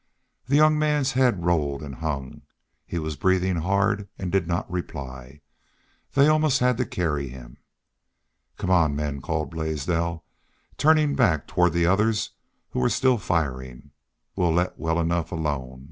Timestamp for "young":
0.55-0.79